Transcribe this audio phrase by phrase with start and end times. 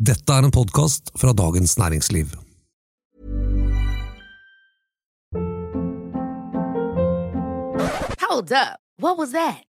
[0.00, 2.30] Dette er en podkast fra Dagens Næringsliv.
[8.22, 8.80] Hold up.
[8.96, 9.69] What was that?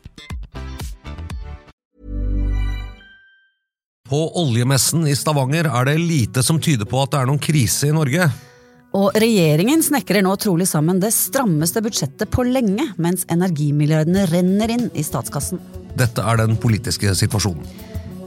[4.11, 7.87] På oljemessen i Stavanger er det lite som tyder på at det er noen krise
[7.87, 8.25] i Norge.
[8.99, 14.89] Og regjeringen snekrer nå trolig sammen det strammeste budsjettet på lenge, mens energimilliardene renner inn
[14.99, 15.63] i statskassen.
[15.95, 17.63] Dette er den politiske situasjonen.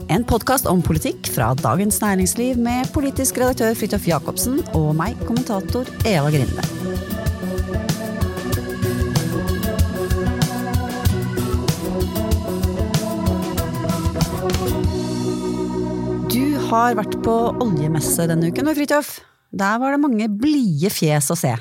[0.09, 5.85] En podkast om politikk fra Dagens Næringsliv med politisk redaktør Fridtjof Jacobsen og meg, kommentator
[6.01, 7.34] Eva Grinde.
[16.75, 19.19] Har vært på oljemesse denne uken, Fridtjof.
[19.55, 21.53] Der var det mange blide fjes å se.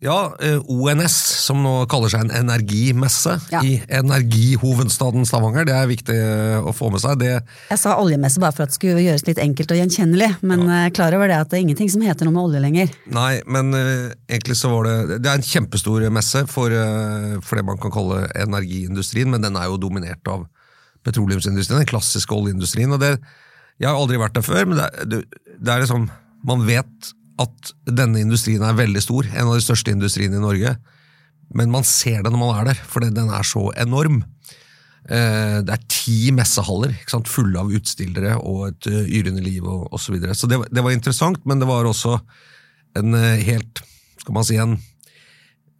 [0.00, 1.12] Ja, eh, ONS,
[1.44, 3.60] som nå kaller seg en energimesse Ja.
[3.60, 5.66] i energihovedstaden Stavanger.
[5.68, 7.18] Det er viktig eh, å få med seg.
[7.20, 10.64] Det, Jeg sa oljemesse bare for at det skulle gjøres litt enkelt og gjenkjennelig, men
[10.64, 10.88] ja.
[10.96, 12.96] klar over det at det er ingenting som heter noe med olje lenger.
[13.12, 17.60] nei, men uh, egentlig så var det Det er en kjempestor messe for, uh, for
[17.60, 20.48] det man kan kalle energiindustrien, men den er jo dominert av
[21.04, 22.90] petroleumsindustrien, den klassiske oljeindustrien.
[22.96, 23.20] og det
[23.80, 25.22] Jeg har aldri vært der før, men det,
[25.56, 26.08] det, er liksom
[26.46, 30.74] Man vet at denne industrien er veldig stor, en av de største industriene i Norge.
[31.56, 34.20] Men man ser det når man er der, for den er så enorm.
[35.08, 36.92] Eh, Det er ti messehaller
[37.26, 40.04] fulle av utstillere og et eh, yrende liv og osv.
[40.04, 40.36] Så, videre.
[40.36, 42.18] så det, det var interessant, men det var også
[43.00, 43.80] en eh, helt
[44.20, 44.76] Skal man si en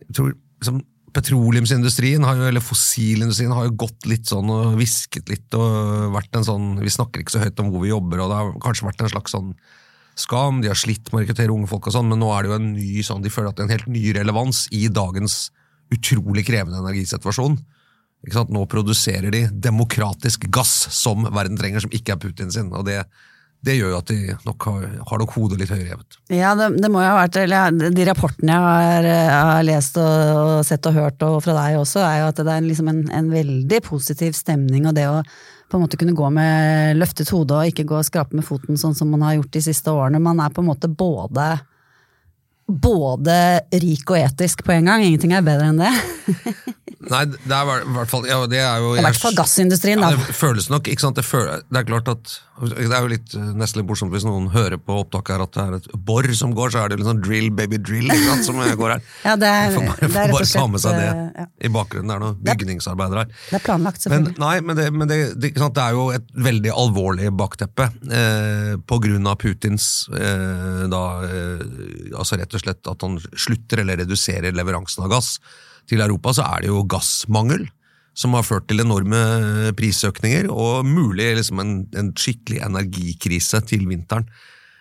[0.09, 0.81] jeg tror liksom,
[1.17, 6.47] Petroleumsindustrien, jo, eller fossilindustrien, har jo gått litt sånn og hvisket litt og vært en
[6.47, 9.05] sånn Vi snakker ikke så høyt om hvor vi jobber, og det har kanskje vært
[9.05, 9.55] en slags sånn
[10.21, 10.61] skam.
[10.63, 12.59] De har slitt med å rekruttere unge folk, og sånn, men nå er det jo
[12.59, 15.41] en ny sånn, de føler at det er en helt ny relevans i dagens
[15.91, 17.59] utrolig krevende energisituasjon.
[18.27, 18.53] Ikke sant?
[18.53, 22.69] Nå produserer de demokratisk gass som verden trenger, som ikke er Putin sin.
[22.77, 23.03] og det,
[23.67, 26.19] det gjør jo at de nok har, har nok hodet litt høyere hevet.
[26.33, 30.01] Ja, det, det må jo ha vært, eller De rapportene jeg har, jeg har lest
[30.01, 32.93] og, og sett og hørt, og fra deg også, er jo at det er liksom
[32.93, 34.89] en, en veldig positiv stemning.
[34.89, 35.19] Og det å
[35.71, 38.79] på en måte kunne gå med løftet hode og ikke gå og skrape med foten,
[38.81, 40.19] sånn som man har gjort de siste årene.
[40.23, 41.53] Man er på en måte både
[42.71, 43.37] både
[43.83, 45.07] rik og etisk på en gang.
[45.07, 45.95] Ingenting er bedre enn det.
[47.11, 50.11] Nei, det er i hvert fall ja, det er jo, I hvert fall gassindustrien, da.
[50.13, 51.17] Ja, det føles nok, ikke sant?
[51.17, 54.27] Det, føler, det er klart at Det er jo litt, eh, nesten litt morsomt hvis
[54.29, 56.99] noen hører på opptaket her at det er et bor som går, så er det
[57.01, 59.07] litt sånn drill, baby drill, ikke sant, som går her.
[59.31, 61.47] Ja, det er- får bare, det er bare ta med seg det eh, ja.
[61.65, 62.11] i bakgrunnen.
[62.11, 63.33] Det er noen bygningsarbeidere her.
[63.49, 64.37] Det er planlagt, Men, selvfølgelig.
[64.45, 67.89] nei, men, det, men det, sant, det er jo et veldig alvorlig bakteppe.
[68.13, 69.89] Eh, på grunn av Putins
[70.21, 71.65] eh, da, eh,
[72.13, 75.35] altså rett og slett at han slutter eller reduserer leveransen av gass
[75.91, 77.67] til Europa, så er det jo gassmangel.
[78.21, 84.27] Som har ført til enorme prisøkninger og mulig liksom en, en skikkelig energikrise til vinteren.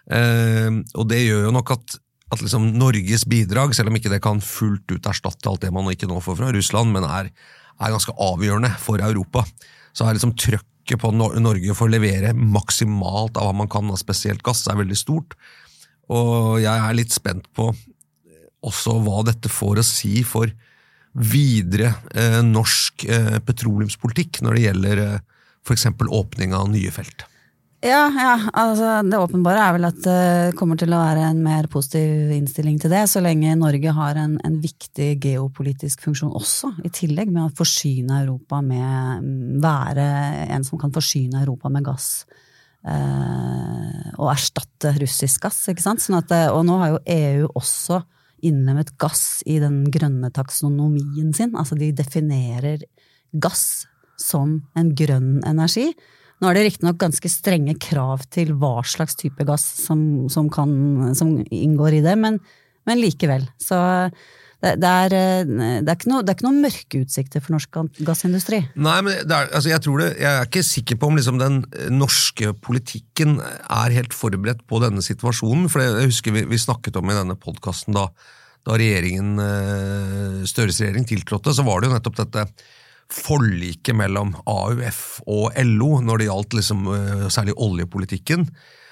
[0.09, 1.99] Eh, og det gjør jo nok at,
[2.33, 5.91] at liksom Norges bidrag, selv om ikke det kan fullt ut erstatte alt det man
[5.93, 7.29] ikke nå får fra Russland, men er,
[7.77, 9.45] er ganske avgjørende for Europa,
[9.93, 14.01] så er liksom trøkket på Norge for å levere maksimalt av hva man kan av
[14.01, 15.37] spesielt gass, er veldig stort.
[16.09, 17.69] Og jeg er litt spent på
[18.65, 20.51] også hva dette får å si for
[21.19, 25.19] videre eh, norsk eh, petroleumspolitikk når det gjelder eh,
[25.65, 25.87] f.eks.
[26.05, 27.25] åpning av nye felt.
[27.79, 31.69] Ja, ja, altså det åpenbare er vel at det kommer til å være en mer
[31.71, 36.91] positiv innstilling til det, så lenge Norge har en, en viktig geopolitisk funksjon også, i
[36.91, 40.09] tillegg med å forsyne Europa med Være
[40.51, 42.09] en som kan forsyne Europa med gass.
[42.87, 46.03] Eh, og erstatte russisk gass, ikke sant.
[46.03, 48.01] Sånn at, og nå har jo EU også
[48.45, 51.55] innlemmet gass i den grønne taksonomien sin.
[51.59, 52.85] Altså de definerer
[53.31, 53.85] gass
[54.19, 55.89] som en grønn energi.
[56.39, 60.71] Nå er det riktignok ganske strenge krav til hva slags type gass som, som, kan,
[61.17, 62.39] som inngår i det, men,
[62.87, 63.43] men likevel.
[63.59, 63.79] Så
[64.59, 67.77] det, er, eh, det, er ikke noe, det er ikke noen mørke utsikter for norsk
[68.03, 68.59] gassindustri.
[68.75, 71.61] Nei, men er, altså jeg, tror det, jeg er ikke sikker på om liksom den
[71.71, 75.69] eh, norske politikken er helt forberedt på denne situasjonen.
[75.71, 78.09] for Jeg husker vi, vi snakket om i denne podkasten da,
[78.67, 82.45] da regjeringen, eh, Støres regjering tiltrådte, så var det jo nettopp dette
[83.09, 86.83] forliket mellom AUF og LO når det gjaldt liksom,
[87.33, 88.43] særlig oljepolitikken,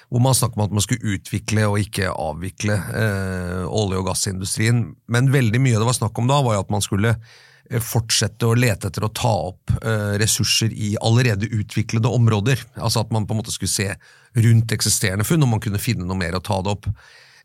[0.08, 4.82] hvor man snakket om at man skulle utvikle og ikke avvikle eh, olje- og gassindustrien.
[5.12, 8.48] Men veldig mye det var snakk om da, var jo at man skulle eh, fortsette
[8.48, 12.64] å lete etter å ta opp eh, ressurser i allerede utviklede områder.
[12.80, 13.90] Altså at man på en måte skulle se
[14.38, 16.88] rundt eksisterende funn, om man kunne finne noe mer å ta det opp.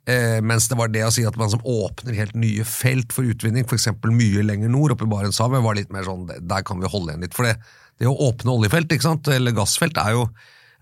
[0.08, 3.28] Eh, mens det var det å si at man som åpner helt nye felt for
[3.28, 3.92] utvinning, f.eks.
[4.08, 7.28] mye lenger nord, oppe i Barentshavet, var litt mer sånn der kan vi holde igjen
[7.28, 7.36] litt.
[7.36, 7.58] For det,
[8.00, 8.96] det å åpne oljefelt
[9.32, 10.28] eller gassfelt er jo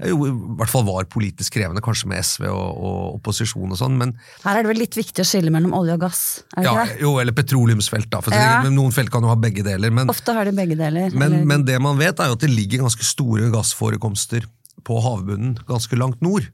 [0.10, 3.98] jo, i hvert fall var politisk krevende, kanskje med SV og, og opposisjon og sånn,
[4.00, 4.14] men
[4.44, 6.22] Her er det vel litt viktig å skille mellom olje og gass,
[6.56, 6.96] er det ja, det?
[7.04, 8.22] Jo, eller petroleumsfelt, da.
[8.26, 8.62] For Ja.
[8.72, 9.92] Noen felt kan jo ha begge deler.
[9.94, 11.12] Men, Ofte har de begge deler.
[11.14, 14.48] men, eller- men det man vet, er jo at det ligger ganske store gassforekomster
[14.88, 16.48] på havbunnen ganske langt nord.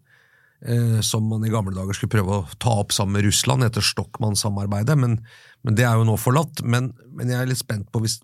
[0.66, 3.84] Eh, som man i gamle dager skulle prøve å ta opp sammen med Russland etter
[3.86, 4.98] Stockmann-samarbeidet.
[4.98, 5.20] Men,
[5.64, 6.64] men det er jo nå forlatt.
[6.66, 8.18] Men, men jeg er litt spent på hvis,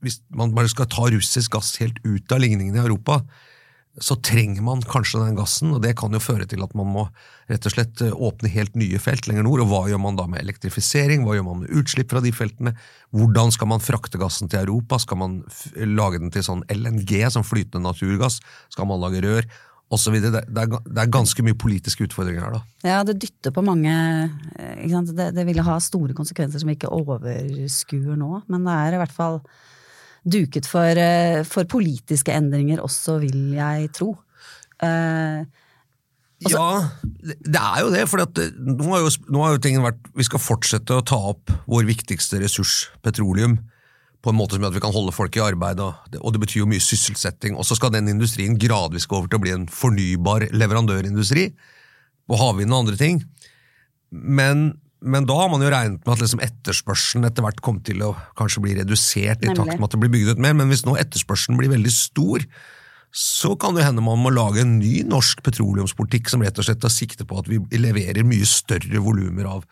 [0.00, 3.24] hvis man bare skal ta russisk gass helt ut av ligningen i Europa,
[3.98, 7.06] så trenger man kanskje den gassen, og det kan jo føre til at man må
[7.50, 9.64] rett og slett eh, åpne helt nye felt lenger nord.
[9.64, 12.74] Og hva gjør man da med elektrifisering, hva gjør man med utslipp fra de feltene?
[13.16, 15.00] Hvordan skal man frakte gassen til Europa?
[15.02, 15.40] Skal man
[15.74, 18.38] lage den til sånn LNG, som flytende naturgass?
[18.70, 19.50] Skal man lage rør?
[19.90, 20.44] Og så videre.
[20.46, 22.60] det, er, det er ganske mye politiske utfordringer her, da.
[22.86, 24.86] Ja, det dytter på mange eh?
[24.86, 29.02] Det, det ville ha store konsekvenser som vi ikke overskuer nå, men det er i
[29.02, 29.40] hvert fall
[30.24, 34.14] duket for, eh, for politiske endringer også, vil jeg tro.
[34.82, 35.44] Eh,
[36.48, 36.68] ja,
[37.20, 38.06] det er jo det.
[38.08, 41.52] For nå, har jo, nå har jo tingen vært Vi skal fortsette å ta opp
[41.68, 43.58] vår viktigste ressurs, petroleum,
[44.24, 45.80] på en måte som gjør at vi kan holde folk i arbeid.
[45.84, 47.56] Og det, og det betyr jo mye sysselsetting.
[47.56, 51.50] Og så skal den industrien gradvis gå over til å bli en fornybar leverandørindustri.
[52.28, 53.22] På havvind og andre ting.
[54.10, 58.02] Men, men da har man jo regnet med at liksom etterspørselen etter hvert kom til
[58.04, 59.56] å kanskje bli redusert i Nemlig.
[59.56, 60.56] takt med at det blir bygd ut mer.
[60.58, 62.44] Men hvis nå etterspørselen blir veldig stor,
[63.10, 66.82] så kan det hende man må lage en ny norsk petroleumspolitikk som rett og slett
[66.84, 69.64] tar sikte på at vi leverer mye større volumer av,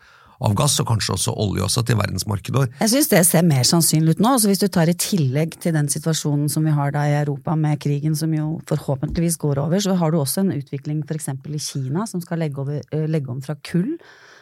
[0.43, 2.65] av gass, og kanskje også olje også, til verdensmarkedet.
[2.81, 4.33] Jeg syns det ser mer sannsynlig ut nå.
[4.33, 7.55] Altså hvis du tar i tillegg til den situasjonen som vi har da i Europa
[7.59, 11.29] med krigen, som jo forhåpentligvis går over, så har du også en utvikling f.eks.
[11.37, 13.93] i Kina, som skal legge, over, legge om fra kull.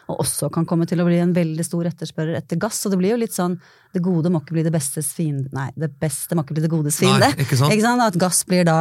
[0.07, 2.79] Og også kan komme til å bli en veldig stor etterspørrer etter gass.
[2.83, 3.57] Så det blir jo litt sånn
[3.93, 6.71] det gode må ikke bli det bestes fiende Nei, det beste må ikke bli det
[6.71, 7.27] godes fiende.
[7.33, 8.05] Nei, ikke sant?
[8.05, 8.79] At gass blir da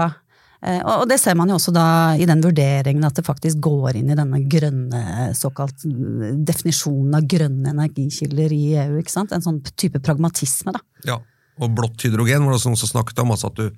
[0.63, 1.87] eh, og og det ser man jo også da
[2.19, 7.27] i den vurderingen at det faktisk går inn i denne grønne såkalt mm, definisjonen av
[7.35, 9.01] grønne energikilder i EU.
[9.03, 9.35] ikke sant?
[9.35, 10.85] En sånn type pragmatisme, da.
[11.11, 11.21] Ja,
[11.59, 13.71] og blått hydrogen var det også noen som snakket om, altså at du,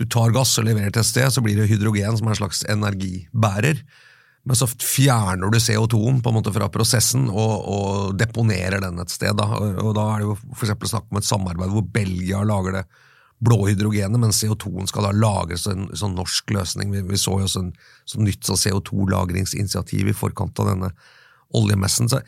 [0.00, 2.42] du tar gass og leverer til et sted, så blir det hydrogen som er en
[2.42, 3.84] slags energibærer.
[4.44, 9.12] Men så fjerner du CO2-en på en måte fra prosessen og, og deponerer den et
[9.12, 9.32] sted.
[9.38, 9.46] Da.
[9.56, 12.84] Og, og da er det jo for snakk om et samarbeid hvor Belgia lager det
[13.44, 16.92] blå hydrogenet, men CO2-en skal da lagres en sånn norsk løsning.
[16.94, 17.72] Vi, vi så jo også en
[18.08, 20.92] sånn nytt sånn CO2-lagringsinitiativ i forkant av denne
[21.56, 22.08] oljemessen.
[22.12, 22.22] Så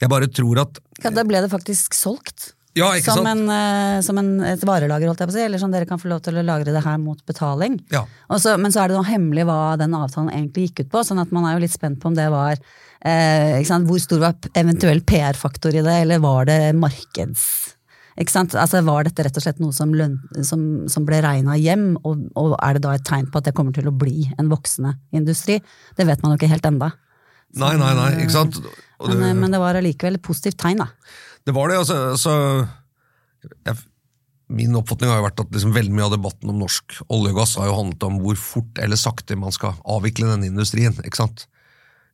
[0.00, 2.52] jeg bare tror at Ja, da ble det faktisk solgt.
[2.78, 3.32] Ja, ikke som sant?
[3.32, 5.42] en, eh, som en, et varelager, holdt jeg på å si.
[5.46, 7.80] Eller som dere kan få lov til å lagre det her mot betaling.
[7.90, 8.04] Ja.
[8.30, 11.02] Og så, men så er det noe hemmelig hva den avtalen egentlig gikk ut på,
[11.08, 12.54] sånn at man er jo litt spent på om det var
[13.02, 13.58] eh?
[13.64, 17.48] Hvor stor var eventuell PR-faktor i det, eller var det markeds...
[18.20, 22.26] Altså, var dette rett og slett noe som, løn, som, som ble regna hjem, og,
[22.36, 24.92] og er det da et tegn på at det kommer til å bli en voksende
[25.16, 25.56] industri?
[25.96, 26.90] Det vet man jo ikke helt enda.
[27.56, 28.58] Nei, nei, nei, ikke sant?
[29.00, 30.90] Og Men, det- eh, men det var allikevel et positivt tegn, da.
[31.46, 31.96] Det var det, altså.
[32.14, 32.34] altså
[33.66, 33.76] jeg,
[34.50, 37.38] min oppfatning har jo vært at liksom veldig mye av debatten om norsk olje og
[37.38, 40.96] gass har jo handlet om hvor fort eller sakte man skal avvikle denne industrien.
[41.04, 41.46] ikke sant?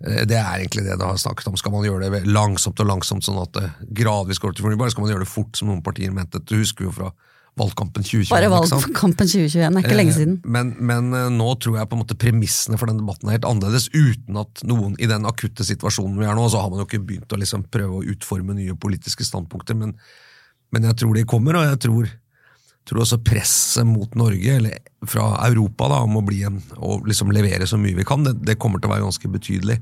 [0.05, 1.57] Eh, Det er egentlig det det har snakket om.
[1.57, 3.71] Skal man gjøre det langsomt og langsomt, sånn at det
[4.03, 4.93] gradvis går til fornybar?
[4.93, 6.43] Skal man gjøre det fort, som noen partier mente?
[6.45, 7.13] Du husker jo fra
[7.57, 8.31] valgkampen 2021.
[8.35, 10.35] Bare valgkampen 2021, det er ikke lenge Eh, siden.
[10.45, 13.49] Men, men eh, nå tror jeg på en måte premissene for den debatten er helt
[13.49, 16.87] annerledes, uten at noen i den akutte situasjonen vi er nå, så har man jo
[16.89, 19.95] ikke begynt å liksom prøve å utforme nye politiske standpunkter, men,
[20.75, 22.11] men jeg tror de kommer, og jeg tror,
[22.87, 24.77] tror også presset mot Norge, eller
[25.09, 28.37] fra Europa, da, om å bli en, og liksom levere så mye vi kan, det,
[28.45, 29.81] det kommer til å være ganske betydelig.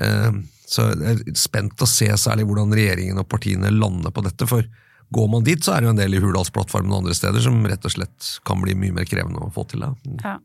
[0.00, 0.32] Eh,
[0.72, 4.64] Så jeg er spent å se særlig hvordan regjeringen og partiene lander på dette, for
[5.12, 7.60] går man dit, så er det jo en del i Hurdalsplattformen og andre steder som
[7.68, 9.84] rett og slett kan bli mye mer krevende å få til.
[9.84, 9.92] Da.
[10.24, 10.36] Ja.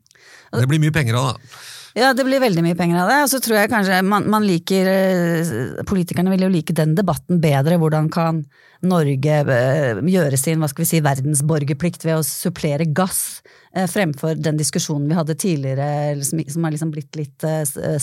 [0.60, 1.52] Det blir mye penger av det.
[1.98, 3.18] Ja, det blir veldig mye penger av det.
[3.24, 5.52] Og så tror jeg kanskje man, man liker eh,
[5.88, 7.78] Politikerne vil jo like den debatten bedre.
[7.80, 8.44] Hvordan kan
[8.86, 13.40] Norge eh, gjøre sin hva skal vi si, verdensborgerplikt ved å supplere gass,
[13.72, 15.88] eh, fremfor den diskusjonen vi hadde tidligere,
[16.22, 17.46] som, har liksom blitt litt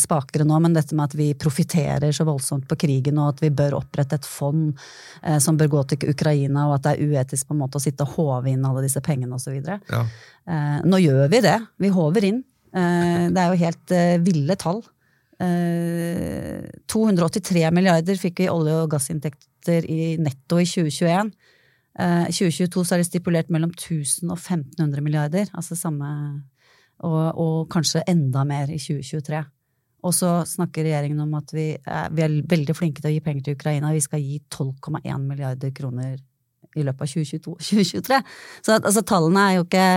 [0.01, 3.51] spakere nå, men dette med at vi profitterer så voldsomt på krigen, og at vi
[3.55, 4.73] bør opprette et fond
[5.39, 8.03] som bør gå til Ukraina, og at det er uetisk på en måte å sitte
[8.03, 9.55] og håve inn alle disse pengene osv.
[9.63, 10.03] Ja.
[10.83, 11.55] Nå gjør vi det.
[11.81, 12.43] Vi håver inn.
[12.75, 14.84] Eh, det er jo helt eh, ville tall.
[15.44, 21.32] Eh, 283 milliarder fikk vi olje- og gassinntekter i netto i 2021.
[22.00, 26.08] Eh, I 2022 så er det stipulert mellom 1000 og 1500 milliarder, altså samme
[27.03, 29.44] og, og kanskje enda mer i 2023.
[30.05, 33.24] Og så snakker regjeringen om at vi er, vi er veldig flinke til å gi
[33.25, 33.94] penger til Ukraina.
[33.96, 36.20] Vi skal gi 12,1 milliarder kroner
[36.75, 38.20] i løpet av 2022-2023.
[38.62, 39.88] Så altså, tallene er jo ikke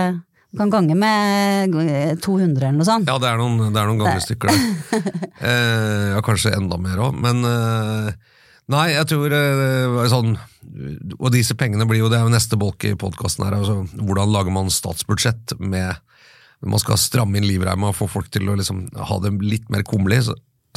[0.49, 1.75] Du kan gange med
[2.23, 3.09] 200 eller noe sånt.
[3.09, 5.03] Ja, det er noen, det er noen gangestykker der.
[5.49, 8.11] eh, ja, kanskje enda mer òg, men eh,
[8.69, 10.35] Nei, jeg tror eh, sånn
[11.17, 13.55] Og disse pengene blir jo Det er jo neste bolk i podkasten her.
[13.57, 15.97] Altså, hvordan lager man statsbudsjett med
[16.61, 19.85] Man skal stramme inn livreima og få folk til å liksom ha det litt mer
[19.87, 20.21] kummerlig,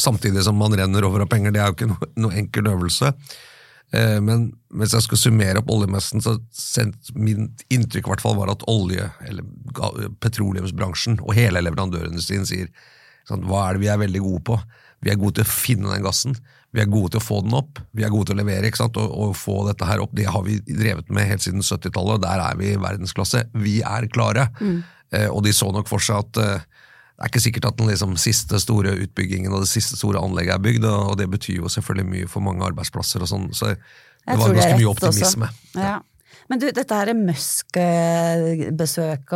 [0.00, 1.52] samtidig som man renner over av penger.
[1.52, 3.10] Det er jo ikke noe, noe enkel øvelse.
[3.92, 8.38] Eh, Men hvis jeg skal summere opp oljemessen, så sendt, min inntrykk i hvert fall
[8.38, 9.44] var at olje, eller
[10.24, 12.72] petroleumsbransjen og hele leverandørindustrien sier
[13.28, 14.58] sånn, hva er det vi er veldig gode på?
[15.02, 16.36] Vi er gode til å finne den gassen,
[16.72, 18.80] vi er gode til å få den opp, vi er gode til å levere ikke
[18.80, 18.96] sant?
[18.96, 20.14] Og, og få dette her opp.
[20.16, 23.44] Det har vi drevet med helt siden 70-tallet, og der er vi i verdensklasse.
[23.60, 24.48] Vi er klare.
[25.12, 26.64] Eh, og de så nok for seg at eh,
[27.22, 30.56] det er ikke sikkert at den liksom, siste store utbyggingen og det siste store anlegget
[30.56, 33.44] er bygd, og det betyr jo selvfølgelig mye for mange arbeidsplasser og sånn.
[33.54, 33.76] Så det
[34.26, 35.46] Jeg var ganske mye optimisme.
[35.78, 36.02] Ja.
[36.50, 37.78] Men du, dette her Musk-besøk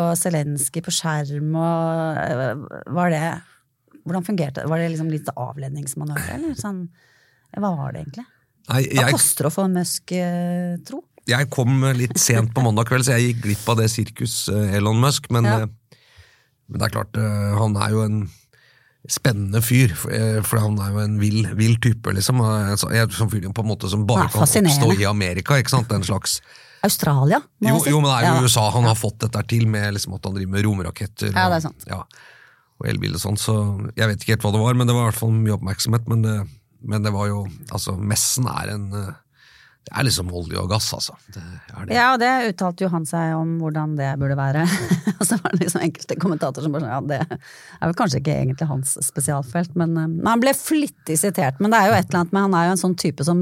[0.02, 2.56] og Zelenskyj på skjerm og øh,
[2.96, 3.22] Var det
[4.02, 4.70] Hvordan fungerte det?
[4.70, 6.54] Var det liksom litt avledningsmanøver, eller?
[6.58, 6.80] Sånn,
[7.54, 8.26] hva var det egentlig?
[8.66, 10.98] Nei, Hva koster det å få Musk, øh, tro?
[11.26, 14.76] jeg kom litt sent på mandag kveld, så jeg gikk glipp av det sirkus eh,
[14.78, 15.66] Elon Musk, men, Ja.
[16.66, 18.20] Men det er klart, eh, han er jo en
[19.06, 22.42] spennende fyr, for, eh, han er jo en vill, vill type, liksom.
[22.78, 25.92] Som fyr på en måte som bare kan oppstå i Amerika, ikke sant?
[25.94, 26.40] En slags
[26.87, 27.40] Australia?
[27.62, 27.90] må jo, jeg si.
[27.94, 28.46] jo, men det er jo.
[28.46, 31.61] USA han har fått dette til, med liksom at han driver med romraketter Ja, det
[31.61, 31.87] er sant.
[31.88, 32.02] ja,
[32.76, 33.56] og elbil og sånn, så
[33.96, 36.11] jeg vet ikke helt hva det var, men det var i hvert fall mye oppmerksomhet.
[36.12, 36.35] Men det,
[36.87, 39.14] men det var jo Altså, messen er en eh,
[39.86, 41.14] Det er liksom olje og gass, altså.
[41.30, 41.42] Det
[41.86, 41.94] det.
[41.94, 44.64] Ja, og det uttalte jo han seg om hvordan det burde være.
[45.18, 48.20] og så var det liksom enkelte kommentatorer som bare sånn, ja, det er vel kanskje
[48.22, 51.62] ikke egentlig hans spesialfelt, men, eh, men han ble flittig sitert.
[51.62, 53.40] Men det er jo et eller annet med, han er jo en sånn type som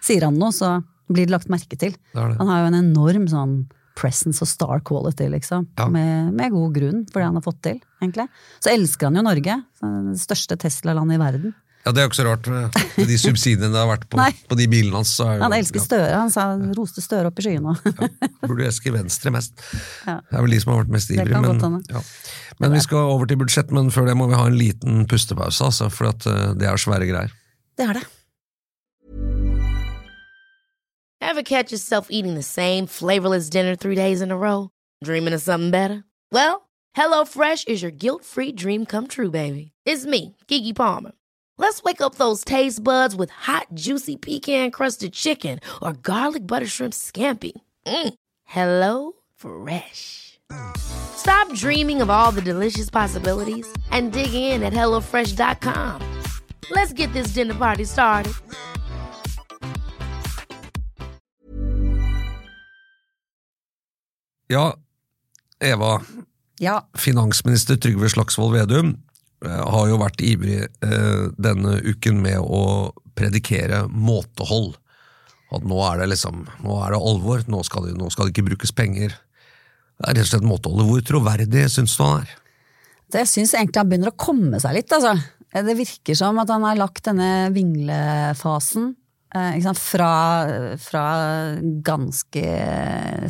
[0.00, 0.78] sier han noe, så
[1.12, 1.92] blir det lagt merke til.
[2.16, 2.24] Det.
[2.40, 3.58] Han har jo en enorm sånn
[3.96, 5.68] presence og star quality, liksom.
[5.76, 5.90] Ja.
[5.92, 8.26] Med, med god grunn for det han har fått til, egentlig.
[8.64, 11.54] Så elsker han jo Norge, det største Tesla-landet i verden.
[11.86, 14.18] Ja, Det er jo ikke så rart med de subsidiene det har vært på,
[14.50, 15.12] på de bilene hans.
[15.14, 17.76] Så er Han elsker Støre, han sa roste Støre opp i skyene.
[18.42, 19.54] Burde elske Venstre mest.
[20.02, 20.18] Ja.
[20.26, 21.42] Det er vel de som har vært mest ivrige.
[21.44, 22.02] Men, godt ja.
[22.58, 25.62] men vi skal over til budsjett, men før det må vi ha en liten pustepause,
[25.62, 27.34] altså, for at, uh, det er svære greier.
[27.78, 28.06] Det er det.
[31.22, 34.70] Ever catch yourself eating the same flavorless dinner three days in a row?
[35.04, 36.02] Dreaming of something better?
[36.32, 39.72] Well, HelloFresh is your guilt free dream come true, baby.
[39.84, 41.12] It's me, Gigi Palmer.
[41.58, 46.66] Let's wake up those taste buds with hot, juicy pecan crusted chicken or garlic butter
[46.66, 47.52] shrimp scampi.
[47.86, 48.14] Mm.
[48.44, 50.38] Hello Fresh.
[50.76, 56.02] Stop dreaming of all the delicious possibilities and dig in at HelloFresh.com.
[56.70, 58.32] Let's get this dinner party started.
[64.48, 64.76] Ja,
[65.58, 66.00] Eva,
[66.58, 69.02] Ja, finansminister Trygve Slagsvold Vedum
[69.44, 74.76] har jo vært ivrig eh, denne uken med å predikere måtehold.
[75.54, 78.34] At nå er det liksom, nå er det alvor, nå skal, det, nå skal det
[78.34, 79.14] ikke brukes penger.
[79.96, 80.88] Det er rett og slett måteholdet.
[80.90, 82.34] Hvor troverdig syns du han er?
[83.12, 85.14] Det jeg syns egentlig han begynner å komme seg litt, altså.
[85.56, 88.96] Det virker som at han har lagt denne vinglefasen eh,
[89.78, 90.10] fra,
[90.80, 91.04] fra
[91.84, 92.44] ganske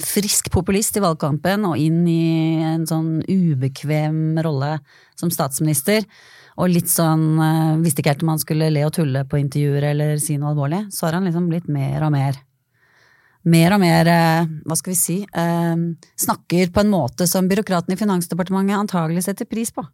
[0.02, 4.78] frisk populist i valgkampen og inn i en sånn ubekvem rolle
[5.18, 6.04] som statsminister.
[6.56, 9.90] Og litt sånn, eh, visste ikke helt om han skulle le og tulle på intervjuer
[9.92, 10.86] eller si noe alvorlig.
[10.92, 12.40] Så har han liksom blitt mer og mer
[13.46, 15.76] mer og mer, eh, hva skal vi si, eh,
[16.18, 19.86] snakker på en måte som byråkratene i Finansdepartementet antagelig setter pris på.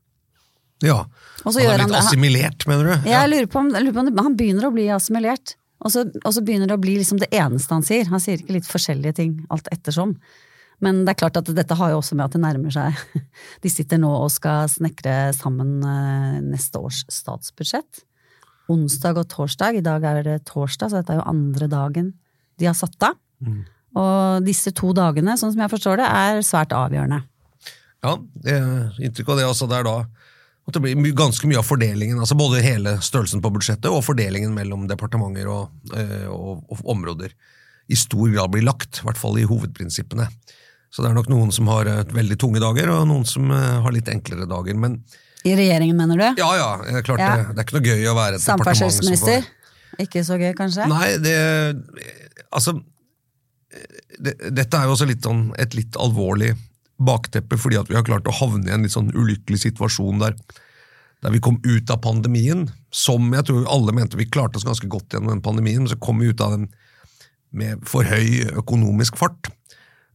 [0.82, 1.06] Ja,
[1.44, 3.08] Han er er han assimilert, mener du?
[3.08, 5.54] Jeg lurer på om, lurer på om han begynner å bli assimilert.
[5.82, 8.08] Og så, og så begynner det å bli liksom det eneste han sier.
[8.12, 10.14] Han sier ikke litt forskjellige ting alt ettersom.
[10.82, 13.02] Men det er klart at dette har jo også med at det nærmer seg.
[13.62, 18.02] De sitter nå og skal snekre sammen eh, neste års statsbudsjett.
[18.72, 19.78] Onsdag og torsdag.
[19.78, 22.12] I dag er det torsdag, så dette er jo andre dagen
[22.60, 23.18] de har satt av.
[23.98, 27.22] Og disse to dagene, sånn som jeg forstår det, er svært avgjørende.
[28.02, 28.16] Ja,
[28.48, 29.96] er inntrykk av det også der da.
[30.62, 34.52] At det blir ganske mye av fordelingen, altså både hele størrelsen på budsjettet og fordelingen
[34.54, 37.34] mellom departementer og, eh, og, og områder,
[37.90, 40.28] i stor grad blir lagt, i hvert fall i hovedprinsippene.
[40.92, 43.80] Så det er nok noen som har eh, veldig tunge dager, og noen som eh,
[43.82, 44.78] har litt enklere dager.
[44.78, 45.00] Men
[45.42, 46.26] I regjeringen, mener du?
[46.38, 47.32] Ja ja, det er klart Ja.
[47.40, 47.48] det.
[47.56, 49.50] Det er ikke noe gøy å være et departement som får Samferdselsminister?
[50.06, 50.86] Ikke så gøy, kanskje?
[50.88, 51.36] Nei, det
[52.52, 52.76] Altså
[54.22, 56.52] det, Dette er jo også litt sånn et litt alvorlig
[56.98, 60.36] bakteppe, fordi at vi har klart å havne i en litt sånn ulykkelig situasjon der,
[61.22, 64.90] der vi kom ut av pandemien, som jeg tror alle mente vi klarte oss ganske
[64.90, 66.68] godt gjennom den pandemien, men så kom vi ut av den
[67.52, 69.50] med for høy økonomisk fart.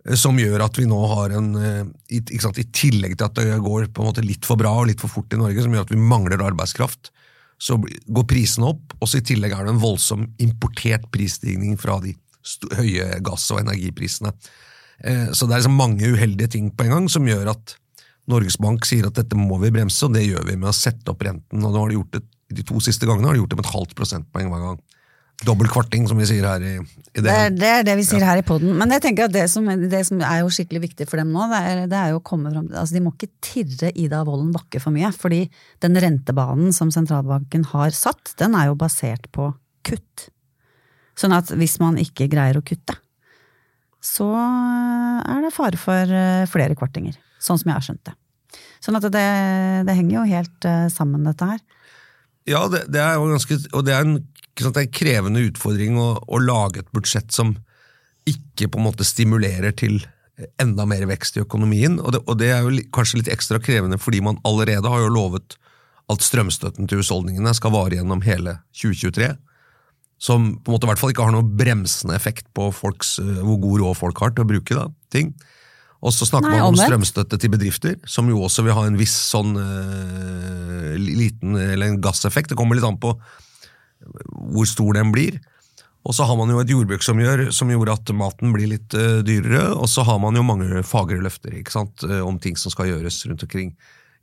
[0.05, 3.91] eh, Som gjør at vi nå har en eh, i, tillegg til at det går
[3.93, 5.93] på en måte litt for bra og litt for fort i Norge, som gjør at
[5.93, 7.11] vi mangler arbeidskraft,
[7.57, 8.93] så går prisene opp.
[9.01, 12.15] Og så i tillegg er det en voldsom importert prisstigning fra de
[12.77, 14.33] høye gass- og energiprisene.
[15.03, 17.75] Eh, Så det er liksom mange uheldige ting på en gang som gjør at
[18.27, 21.07] Norges Bank sier at dette må vi bremse, og det gjør vi med å sette
[21.13, 21.63] opp renten.
[21.63, 22.23] og nå har De gjort det,
[22.57, 24.79] de to siste gangene har de gjort det med et halvt prosentpoeng hver gang.
[25.45, 26.71] Dobbel kvarting, som vi sier her i,
[27.13, 27.59] i Det er, det.
[27.61, 28.71] det er det vi sier her i poden.
[28.75, 31.45] Men jeg tenker at det som, det som er jo skikkelig viktig for dem nå,
[31.51, 34.49] det er, det er jo å komme fram altså De må ikke tirre Ida Wolden
[34.55, 35.11] Bakke for mye.
[35.13, 35.43] fordi
[35.85, 39.51] den rentebanen som sentralbanken har satt, den er jo basert på
[39.85, 40.29] kutt.
[41.15, 42.97] Sånn at hvis man ikke greier å kutte,
[44.07, 47.17] så er det fare for eh, flere kvartinger.
[47.43, 48.15] Sånn som jeg har skjønt det.
[48.83, 49.27] Sånn at det,
[49.87, 51.61] det henger jo helt eh, sammen, dette her.
[52.47, 54.19] Ja, det, det er jo ganske Og det er en,
[54.55, 57.57] sant, det er en krevende utfordring å, å lage et budsjett som
[58.27, 59.99] ikke på en måte stimulerer til
[60.61, 61.97] enda mer vekst i økonomien.
[61.99, 65.13] Og det, og det er jo kanskje litt ekstra krevende fordi man allerede har jo
[65.13, 65.57] lovet
[66.11, 69.33] at strømstøtten til husholdningene skal vare gjennom hele 2023.
[70.17, 73.41] Som på en måte i hvert fall ikke har noen bremsende effekt på folks, eh,
[73.45, 75.35] hvor god råd folk har til å bruke da, ting.
[76.01, 78.97] Og så snakker Nei, man om strømstøtte til bedrifter, som jo også vil ha en
[78.99, 82.51] viss sånn uh, liten eller en gasseffekt.
[82.51, 83.15] Det kommer litt an på
[84.53, 85.39] hvor stor den blir.
[86.05, 88.93] Og så har man jo et jordbruk som, gjør, som gjorde at maten blir litt
[88.93, 92.73] uh, dyrere, og så har man jo mange fagre løfter ikke sant, om ting som
[92.73, 93.73] skal gjøres rundt omkring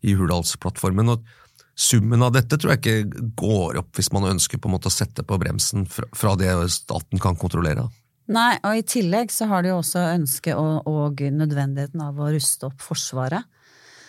[0.06, 1.10] i Hurdalsplattformen.
[1.10, 1.26] og
[1.74, 4.94] Summen av dette tror jeg ikke går opp hvis man ønsker på en måte å
[4.94, 7.88] sette på bremsen fra, fra det staten kan kontrollere.
[8.30, 12.30] Nei, og i tillegg så har de jo også ønsket og, og nødvendigheten av å
[12.32, 13.44] ruste opp Forsvaret.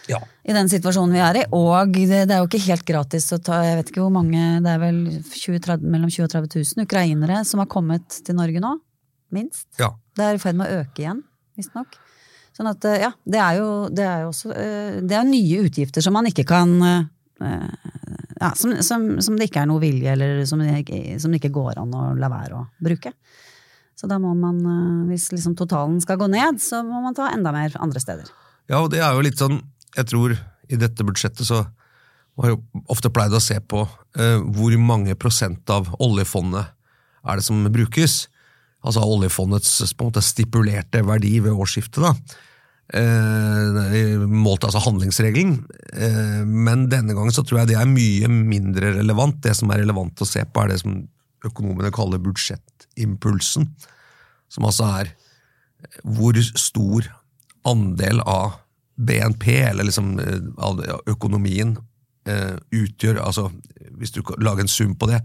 [0.07, 0.19] Ja.
[0.45, 1.43] I den situasjonen vi er i.
[1.57, 4.59] Og det, det er jo ikke helt gratis å ta Jeg vet ikke hvor mange
[4.61, 8.37] Det er vel 20, 30, mellom 20 og 30 000 ukrainere som har kommet til
[8.37, 8.75] Norge nå.
[9.33, 9.67] Minst.
[9.81, 9.89] ja.
[10.15, 11.23] Det er i ferd med å øke igjen,
[11.57, 11.97] visstnok.
[12.55, 15.65] Sånn at eh, ja, det er jo, det er jo også eh, Det er nye
[15.65, 17.07] utgifter som man ikke kan eh,
[17.39, 21.81] ja, som, som, som det ikke er noe vilje, eller som som det ikke går
[21.81, 23.11] an å la være å bruke.
[23.95, 27.29] Så da må man, eh, hvis liksom totalen skal gå ned, så må man ta
[27.31, 28.27] enda mer andre steder.
[28.67, 29.59] Ja, og det er jo litt sånn
[29.95, 33.85] Jeg tror i dette budsjettet så har jeg jo ofte pleid å se på
[34.19, 36.73] eh, hvor mange prosent av oljefondet
[37.23, 38.25] er det som brukes.
[38.83, 42.03] Altså oljefondets på en måte stipulerte verdi ved årsskiftet.
[42.03, 42.11] da.
[42.93, 45.57] Eh, målt altså handlingsregelen.
[45.93, 49.41] Eh, men denne gangen så tror jeg det er mye mindre relevant.
[49.41, 50.99] Det som er relevant å se på, er det som
[51.45, 53.71] økonomene kaller budsjettimpulsen.
[54.51, 55.15] Som altså er
[56.05, 57.09] hvor stor
[57.65, 58.59] andel av
[58.95, 61.75] BNP, eller liksom eh, økonomien,
[62.29, 63.49] eh, utgjør altså
[63.95, 65.21] Hvis du lager en sum på det,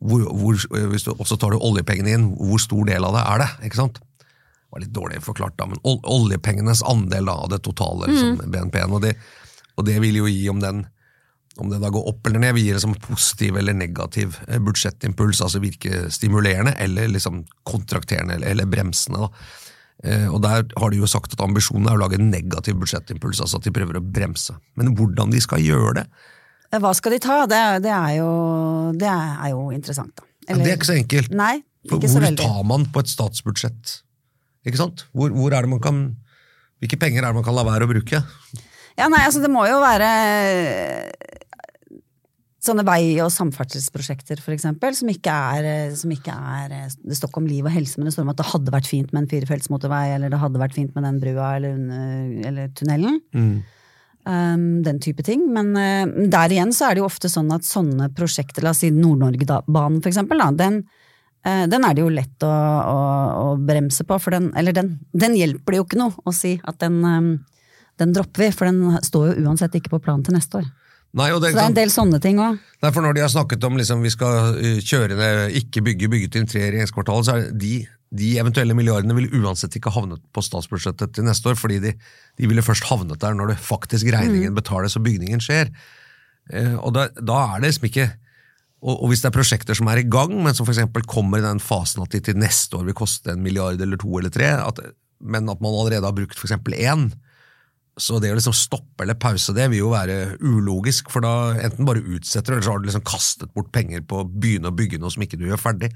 [0.00, 3.22] hvor, hvor, eh, hvis du også tar du oljepengene inn, hvor stor del av det
[3.22, 3.48] er det?
[3.68, 4.00] ikke sant?
[4.74, 8.94] Var litt dårlig forklart, da, men oljepengenes andel da, av det totale liksom, BNP-en.
[8.98, 9.14] Og det,
[9.78, 10.84] og det vil jo gi om den
[11.62, 15.38] om det da går opp eller ned, vil gi liksom positiv eller negativ eh, budsjettimpuls,
[15.44, 19.28] altså virke stimulerende eller liksom kontrakterende eller, eller bremsende.
[20.02, 23.38] Eh, Og Der har de jo sagt at ambisjonen er å lage en negativ budsjettimpuls,
[23.44, 24.56] altså at de prøver å bremse.
[24.74, 26.08] Men hvordan de skal gjøre det,
[26.74, 27.44] Eh, Hva skal de ta?
[27.46, 28.30] Det, det, er, jo,
[28.98, 30.24] det er jo interessant, da.
[30.48, 31.30] ja, det er ikke så enkelt.
[31.30, 34.00] Nei, ikke så hvor tar man på et statsbudsjett?
[34.64, 35.06] Ikke sant?
[35.12, 35.98] Hvor, hvor er det man kan
[36.82, 38.18] Hvilke penger er det man kan la være å bruke?
[38.98, 40.08] Ja, nei, altså det må jo være
[42.64, 45.66] sånne vei- og samferdselsprosjekter, for eksempel, som ikke er,
[45.98, 48.38] som ikke er Det står ikke om liv og helse, men det står om at
[48.40, 51.18] det hadde vært fint med en firefelts motorvei, eller det hadde vært fint med den
[51.20, 53.18] brua eller, under- eller tunnelen.
[54.24, 55.42] Um, den type ting.
[55.52, 58.80] Men uh, der igjen så er det jo ofte sånn at sånne prosjekter, la oss
[58.80, 60.80] si Nord-Norge-banen for eksempel, da, den,
[61.44, 63.00] den er det jo lett å, å,
[63.40, 66.54] å bremse på, for den, eller den, den hjelper det jo ikke noe å si
[66.64, 67.34] at den, um,
[68.00, 70.70] den dropper vi, for den står jo uansett ikke på planen til neste år.
[71.14, 72.56] Nei, det, Så det er en del sånne ting òg.
[72.82, 76.48] For Når de har snakket om liksom, vi skal uh, kjøre ned, ikke bygge byggetrinn
[76.50, 77.74] tre i regjeringskvartalet, så er det de,
[78.24, 81.94] de eventuelle milliardene ville uansett ikke havnet på statsbudsjettet til neste år, fordi de,
[82.40, 85.70] de ville først havnet der når det faktisk regningen betales og bygningen skjer.
[86.52, 88.10] Eh, og da, da er det liksom ikke
[88.84, 91.40] og, og hvis det er prosjekter som er i gang, men som for eksempel kommer
[91.40, 94.32] i den fasen at de til neste år vil koste en milliard eller to eller
[94.32, 94.82] tre, at,
[95.24, 97.12] men at man allerede har brukt eksempel én,
[97.96, 101.86] Så det å liksom stoppe eller pause det vil jo være ulogisk, for da enten
[101.86, 104.74] bare utsetter du, eller så har du liksom kastet bort penger på å begynne å
[104.74, 105.92] bygge noe som ikke du gjør ferdig.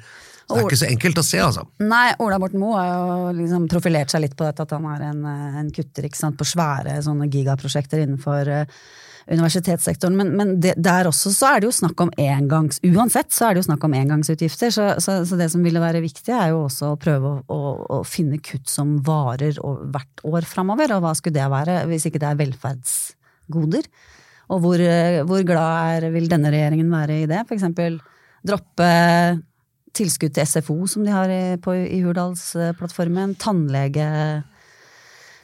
[0.47, 1.65] Så det er ikke så enkelt å se, altså.
[1.83, 5.09] Nei, Ola Borten Moe har jo liksom profilert seg litt på dette, at han er
[5.11, 5.27] en,
[5.59, 8.79] en kutter sant, på svære sånne gigaprosjekter innenfor uh,
[9.29, 10.17] universitetssektoren.
[10.17, 12.81] Men, men det, der også så er det jo snakk om engangs...
[12.87, 14.73] Uansett så er det jo snakk om engangsutgifter.
[14.75, 17.75] Så, så, så det som ville være viktig, er jo også å prøve å, å,
[17.99, 20.97] å finne kutt som varer hvert år framover.
[20.97, 23.91] Og hva skulle det være, hvis ikke det er velferdsgoder?
[24.49, 24.81] Og hvor,
[25.29, 27.45] hvor glad er, vil denne regjeringen være i det?
[27.53, 28.01] Eksempel
[28.49, 28.89] droppe
[29.99, 33.35] tilskudd til SFO, som de har i, på, i Hurdalsplattformen.
[33.41, 34.09] Tannlege,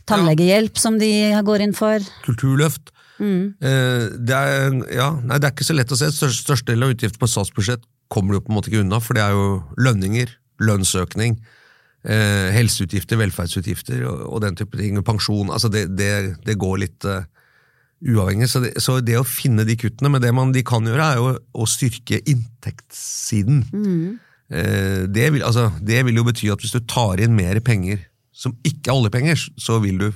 [0.09, 1.11] tannlegehjelp, som de
[1.44, 2.05] går inn for.
[2.25, 2.94] Kulturløft.
[3.25, 3.43] Mm.
[3.65, 6.11] Eh, det, er, ja, nei, det er ikke så lett å se.
[6.13, 9.25] Største, del av utgifter på statsbudsjett kommer du på en måte ikke unna, for det
[9.25, 9.47] er jo
[9.81, 11.39] lønninger, lønnsøkning,
[12.07, 15.01] eh, helseutgifter, velferdsutgifter og, og, den type ting.
[15.07, 15.51] Pensjon.
[15.51, 16.13] altså Det, det,
[16.47, 17.25] det går litt uh,
[18.05, 18.51] uavhengig.
[18.53, 21.23] Så det, så det, å finne de kuttene Men det man de kan gjøre, er
[21.23, 21.33] jo
[21.65, 23.65] å styrke inntektssiden.
[23.73, 24.21] Mm.
[24.53, 28.05] Eh, det, vil, altså, det vil jo bety at hvis du tar inn mer penger
[28.35, 30.09] som ikke er oljepenger, så vil du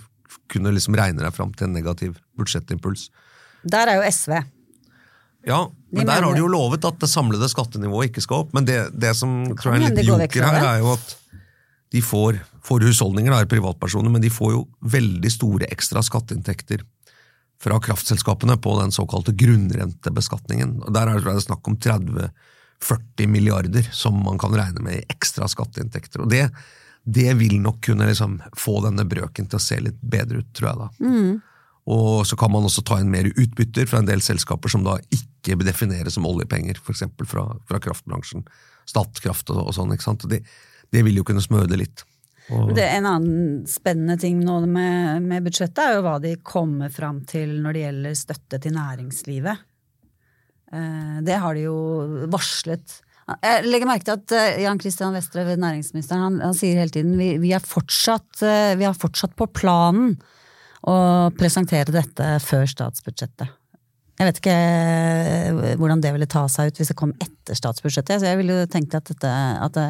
[0.53, 3.09] kunne liksom regne deg fram til en negativ budsjettimpuls.
[3.69, 4.39] Der er jo SV.
[5.49, 5.63] Ja,
[5.95, 8.53] men de der har de jo lovet at det samlede skattenivået ikke skal opp.
[8.57, 11.15] Men det, det som tror jeg er litt joker her, er jo at
[11.95, 16.85] de får, får husholdninger, da, privatpersoner, men de får jo veldig store ekstra skatteinntekter
[17.59, 20.77] fra kraftselskapene på den såkalte grunnrentebeskatningen.
[20.85, 25.49] Og Der er det snakk om 30-40 milliarder som man kan regne med i ekstra
[25.51, 26.23] skatteinntekter.
[26.23, 26.45] Og det
[27.09, 30.69] det vil nok kunne liksom få denne brøken til å se litt bedre ut, tror
[30.69, 30.89] jeg da.
[31.01, 31.39] Mm.
[31.89, 34.99] Og så kan man også ta inn mer utbytter fra en del selskaper som da
[35.15, 37.07] ikke defineres som oljepenger, f.eks.
[37.31, 38.45] Fra, fra kraftbransjen.
[38.89, 39.95] Statkraft og, og sånn.
[39.97, 40.29] ikke sant?
[40.29, 40.43] Det,
[40.93, 42.05] det, vil jo kunne smøre det litt.
[42.53, 42.75] Og...
[42.77, 47.23] Det, en annen spennende ting nå med, med, budsjettet er jo hva de kommer fram
[47.29, 49.67] til når det gjelder støtte til næringslivet.
[50.77, 51.79] Eh, det har de jo
[52.29, 56.93] varslet jeg legger merke til at uh, Jan Christian Vestre, næringsministeren, han, han, sier hele
[56.95, 60.17] tiden vi, vi, er er fortsatt på planen
[60.89, 60.95] å
[61.37, 63.53] presentere dette før statsbudsjettet.
[64.19, 68.23] Jeg vet ikke uh, hvordan det ville ta seg ut hvis det kom etter statsbudsjettet.
[68.23, 69.87] Så jeg ville jo tenkt at, dette, at, det,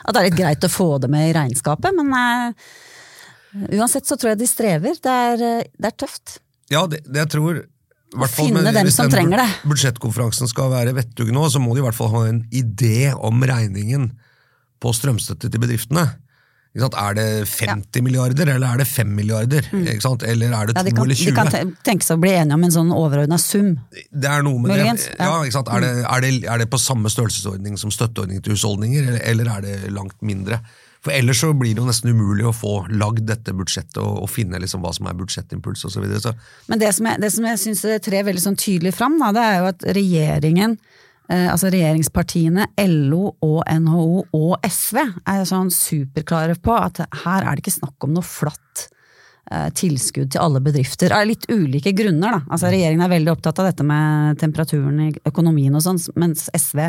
[0.00, 2.00] at, det, er litt greit å få det med i regnskapet.
[2.00, 2.16] Men
[3.76, 4.96] uansett så tror jeg de strever.
[5.04, 6.38] Det er, det er tøft.
[6.72, 7.62] Ja, det, det jeg tror
[8.14, 9.48] å finne dem som trenger det.
[9.62, 13.10] Hvis budsjettkonferansen skal være vettug nå, så må de i hvert fall ha en idé
[13.14, 14.12] om regningen
[14.82, 16.06] på strømstøtte til bedriftene.
[16.74, 18.02] Er det 50 ja.
[18.02, 19.66] milliarder, eller er det 5 milliarder?
[19.70, 19.84] Mm.
[19.86, 21.28] Eller er det 2 ja, de kan, eller 20?
[21.28, 23.76] De kan tenke seg å bli enige om en sånn overordna sum.
[23.94, 25.20] Det er noe med Muligens, det.
[25.22, 29.22] Ja, er, det, er, det, er, det, på samme størrelsesordning som støtteordning til husholdninger, eller,
[29.30, 30.58] eller er det langt mindre?
[31.04, 34.30] For Ellers så blir det jo nesten umulig å få lagd dette budsjettet og, og
[34.32, 36.06] finne liksom hva som er budsjettimpuls osv.
[36.70, 39.42] Men det som jeg, det som jeg syns trer veldig sånn tydelig fram, da, det
[39.44, 40.78] er jo at regjeringen
[41.28, 47.52] eh, altså regjeringspartiene, LO og NHO og SV er sånn superklare på at her er
[47.52, 48.86] det ikke snakk om noe flatt
[49.52, 52.38] eh, tilskudd til alle bedrifter, av litt ulike grunner.
[52.38, 52.42] Da.
[52.48, 56.86] Altså Regjeringen er veldig opptatt av dette med temperaturen i økonomien og sånn, mens SV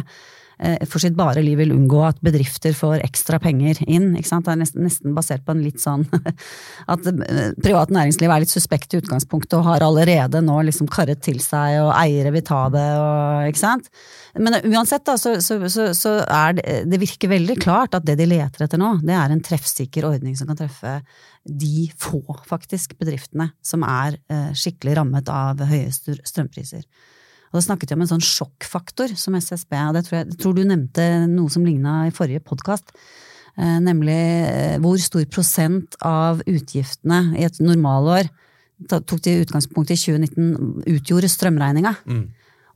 [0.87, 4.13] for sitt bare liv vil unngå at bedrifter får ekstra penger inn.
[4.15, 4.47] Ikke sant?
[4.47, 6.05] Det er nesten basert på en litt sånn
[6.93, 11.23] at eh, privat næringsliv er litt suspekt i utgangspunktet og har allerede nå liksom karret
[11.25, 13.89] til seg, og eiere vil ta det og ikke sant.
[14.39, 18.17] Men uansett, da, så, så, så, så er det, det virker veldig klart at det
[18.19, 20.99] de leter etter nå, det er en treffsikker ordning som kan treffe
[21.45, 26.85] de få, faktisk, bedriftene som er eh, skikkelig rammet av høye strømpriser.
[27.55, 30.39] Og da snakket vi om en sånn sjokkfaktor som SSB, og det tror jeg, jeg
[30.43, 32.91] tror du nevnte noe som ligna i forrige podkast.
[33.55, 38.27] Eh, nemlig eh, hvor stor prosent av utgiftene i et normalår
[38.91, 41.93] tok de utgangspunkt i 2019, utgjorde strømregninga.
[42.03, 42.25] Mm.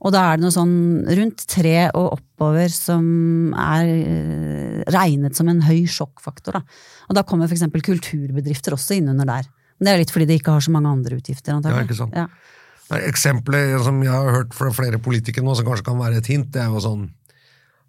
[0.00, 0.72] Og da er det noe sånn
[1.18, 6.56] rundt tre og oppover som er eh, regnet som en høy sjokkfaktor.
[6.56, 6.80] Da.
[7.12, 7.66] Og da kommer f.eks.
[7.68, 9.52] kulturbedrifter også inn under der.
[9.76, 11.52] Men det er litt fordi de ikke har så mange andre utgifter.
[11.52, 11.84] Antagelig.
[11.84, 12.16] Ja, ikke sant.
[12.16, 12.56] Ja.
[12.96, 16.48] Eksempelet som jeg har hørt fra flere politikere nå, som kanskje kan være et hint,
[16.54, 17.08] det er jo sånn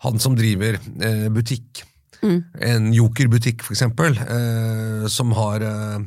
[0.05, 1.83] Han som driver eh, butikk,
[2.21, 2.37] mm.
[2.69, 5.97] en jokerbutikk for eksempel, eh, som har eh,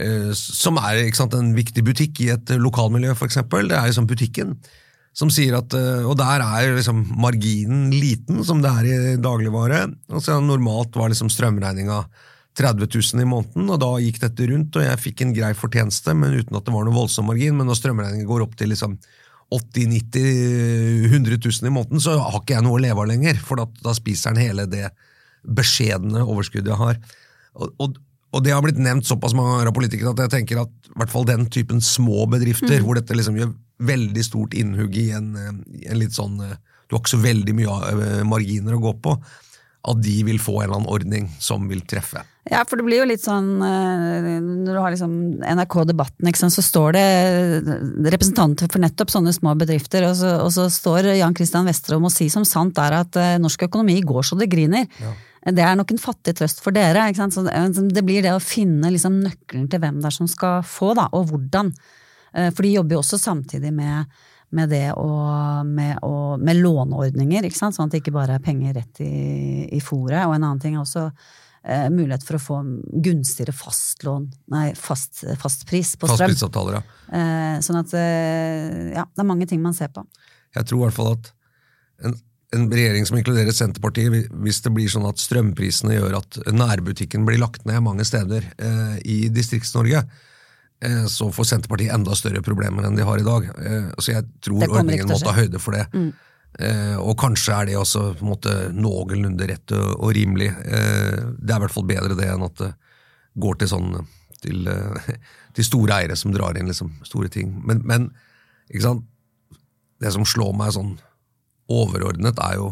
[0.00, 3.68] eh Som er sant, en viktig butikk i et lokalmiljø, for eksempel.
[3.68, 4.56] Det er sånn butikken
[5.16, 9.86] som sier at eh, Og der er liksom marginen liten, som det er i dagligvare.
[10.14, 12.04] Og så Normalt var liksom strømregninga
[12.58, 16.14] 30 000 i måneden, og da gikk dette rundt, og jeg fikk en grei fortjeneste,
[16.18, 17.54] men uten at det var noe voldsom margin.
[17.56, 18.98] Men når strømregningen går opp til liksom
[19.50, 23.38] 80 90 100 000 i måneden, så har ikke jeg noe å leve av lenger,
[23.42, 24.90] for da, da spiser den hele det
[25.46, 26.98] beskjedne overskuddet jeg har.
[27.54, 27.98] Og, og,
[28.34, 30.96] og det har blitt nevnt såpass mange ganger av politikere at jeg tenker at i
[31.00, 32.84] hvert fall den typen små bedrifter, Mm.
[32.86, 35.54] hvor dette liksom gjør veldig stort innhugg i en, eh,
[35.90, 36.58] en litt sånn eh,
[36.90, 39.12] Du har ikke så veldig mye eh, marginer å gå på.
[39.88, 42.20] At de vil få en eller annen ordning som vil treffe.
[42.50, 45.12] Ja, for det blir jo litt sånn eh, Når du har liksom
[45.44, 47.04] NRK-debatten, ikke sant, så står det
[48.12, 52.14] representanter for nettopp sånne små bedrifter, og så, og så står Jan Christian Vestrom og
[52.14, 54.88] sier som sant er at eh, norsk økonomi går så det griner.
[55.40, 57.06] Det er nok en fattig trøst for dere.
[57.16, 60.94] Så det- blir det å finne liksom nøkkelen til hvem det er som skal få,
[60.98, 61.72] da, og hvordan.
[62.34, 64.06] Eh, For de jobber jo også samtidig med,
[64.56, 65.10] med det å,
[65.66, 67.76] med, å, med låneordninger, ikke sant?
[67.76, 70.24] sånn at det ikke bare er penger rett i, i fòret.
[70.26, 71.04] Og en annen ting er også
[71.62, 72.62] eh, mulighet for å få
[73.04, 76.24] gunstigere fastlån, nei, fast, fastpris på strøm.
[76.26, 77.04] Fastprisavtaler, ja.
[77.20, 80.04] Eh, sånn at eh, ja, det er mange ting man ser på.
[80.56, 81.30] Jeg tror i hvert fall at
[82.08, 82.16] en,
[82.56, 87.38] en regjering som inkluderer Senterpartiet, hvis det blir sånn at strømprisene gjør at nærbutikken blir
[87.42, 90.02] lagt ned mange steder eh, i Distrikts-Norge,
[91.12, 93.48] så får Senterpartiet enda større problemer enn de har i dag.
[93.60, 95.86] Eh, så jeg tror ordningen må ta høyde for det.
[95.92, 96.10] Mm.
[96.98, 100.48] og kanskje er det også på en måte noenlunde rett og, rimelig.
[100.50, 102.72] Eh, det er i hvert fall bedre det enn at det
[103.40, 103.92] går til sånn
[104.42, 105.14] til, eh,
[105.56, 107.54] til store eiere som drar inn liksom, store ting.
[107.66, 108.10] Men, men
[108.70, 109.06] ikke sant?
[110.00, 110.94] det som slår meg sånn
[111.70, 112.70] overordnet, er jo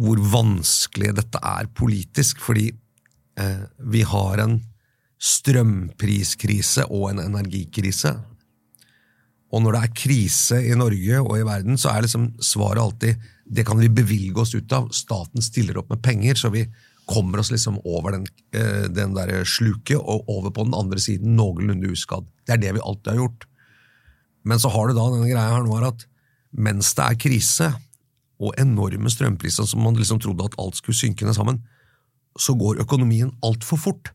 [0.00, 2.38] hvor vanskelig dette er politisk.
[2.40, 4.60] Fordi eh, vi har en
[5.20, 8.14] strømpriskrise og en energikrise.
[9.50, 13.26] Og når det er krise i Norge og i verden, så er liksom svaret alltid
[13.50, 14.88] det kan vi bevilge oss ut av.
[14.94, 16.68] Staten stiller opp med penger, så vi
[17.10, 21.34] kommer oss liksom over den, eh, den der sluket og over på den andre siden
[21.36, 22.28] noenlunde uskadd.
[22.46, 23.46] Det er det vi alltid har gjort.
[24.44, 26.06] Men så har du da denne greia her nå at
[26.56, 27.74] mens det er krise
[28.40, 31.60] og enorme strømpriser som man liksom trodde at alt skulle synke ned sammen,
[32.38, 34.12] så går økonomien altfor fort.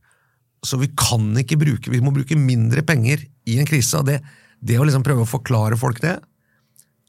[0.66, 4.00] Så vi kan ikke bruke, vi må bruke mindre penger i en krise.
[4.02, 4.20] og Det,
[4.66, 6.18] det å liksom prøve å forklare folk det,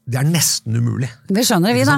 [0.07, 1.09] det er nesten umulig.
[1.27, 1.97] Det skjønner vi, da.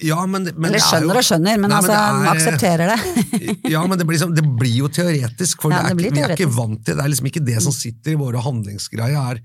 [0.00, 2.30] Ja, men, men Eller det er skjønner jo- og skjønner, men Nei, altså det er-
[2.32, 3.56] aksepterer det.
[3.74, 6.14] ja, men det blir, liksom, det blir jo teoretisk, for Ja, det er, det blir
[6.16, 7.04] vi er ikke vant til det.
[7.04, 9.36] er liksom ikke det som sitter i våre handlingsgreier.
[9.36, 9.42] Er,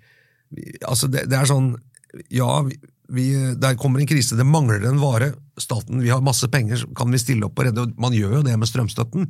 [0.88, 1.74] altså det, det er sånn
[2.32, 2.78] Ja, vi,
[3.12, 3.26] vi,
[3.60, 5.34] der kommer en krise, det mangler en vare.
[5.60, 7.90] Staten, vi har masse penger, kan vi stille opp og redde?
[8.00, 9.28] Man gjør jo det med strømstøtten.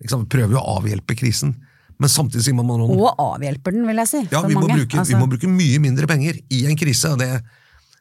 [0.00, 1.54] Vi prøver jo å avhjelpe krisen.
[2.00, 4.20] Men samtidig sier man man Og avhjelper den, vil jeg si.
[4.32, 7.10] ja, vi må, bruke, Altså- vi må bruke mye mindre penger i en krise.
[7.12, 7.42] og det,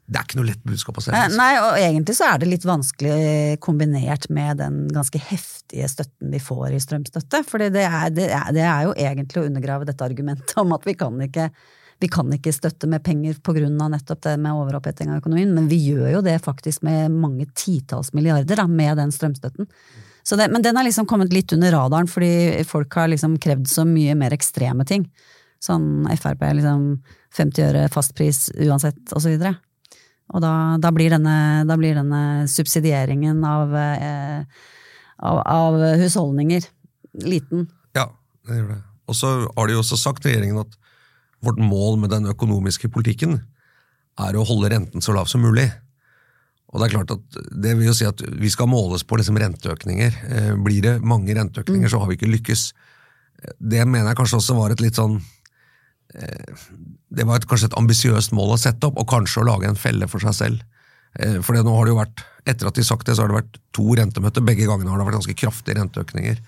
[0.10, 1.12] det er ikke noe lett budskap å se.
[1.12, 1.38] altså.
[1.38, 6.40] Nei, og egentlig så er det litt vanskelig kombinert med den ganske heftige støtten vi
[6.40, 7.44] får i strømstøtte.
[7.46, 7.84] For det det,
[8.16, 11.52] det er jo egentlig å undergrave dette argumentet om at vi kan ikke,
[12.00, 15.92] vi kan ikke støtte med penger av nettopp det med overoppheting av økonomien, men vi
[15.92, 19.68] gjør jo det faktisk med mange titalls milliarder da, med den strømstøtten.
[20.38, 23.86] Det, men den har liksom kommet litt under radaren, fordi folk har liksom krevd så
[23.88, 25.08] mye mer ekstreme ting.
[25.64, 26.84] Sånn Frp liksom
[27.36, 29.56] 50 øre fastpris uansett, og så videre.
[30.30, 34.44] Og da, da, blir denne, da blir denne subsidieringen av, eh,
[35.26, 36.68] av, av husholdninger
[37.26, 37.66] liten.
[37.98, 38.12] Ja,
[38.46, 38.82] det gjør det.
[39.10, 40.78] Og så har de jo også sagt, regjeringen, at
[41.46, 43.40] vårt mål med den økonomiske politikken
[44.20, 45.70] er å holde renten så lav som mulig.
[46.70, 49.40] Og Det er klart at det vil jo si at vi skal måles på liksom
[49.42, 50.18] renteøkninger.
[50.30, 52.68] Eh, Blir det mange renteøkninger, så har vi ikke lykkes.
[53.58, 55.16] Det mener jeg kanskje også var et litt sånn
[56.14, 56.52] eh,
[57.10, 59.80] Det var et, kanskje et ambisiøst mål å sette opp, og kanskje å lage en
[59.80, 60.62] felle for seg selv.
[61.18, 63.40] Eh, For nå har det jo vært, Etter at de sagt det, så har det
[63.42, 64.42] vært to rentemøter.
[64.46, 66.40] Begge gangene har det vært ganske kraftige renteøkninger.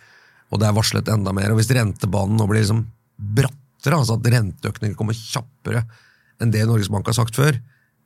[0.52, 1.52] Og det er varslet enda mer.
[1.52, 2.86] Og hvis rentebanen nå blir liksom
[3.18, 5.84] brattere, altså at renteøkninger kommer kjappere
[6.42, 7.60] enn det Norges Bank har sagt før,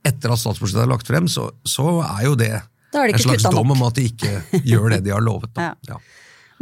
[0.05, 2.53] etter at statsbudsjettet er lagt frem, så, så er jo det
[2.95, 4.37] det en slags dom om at de ikke
[4.71, 5.51] gjør det de har lovet.
[5.55, 5.71] Da.
[5.71, 5.95] Ja.
[5.95, 5.99] Ja.